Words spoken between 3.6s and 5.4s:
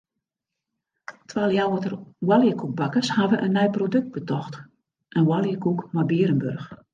produkt betocht: in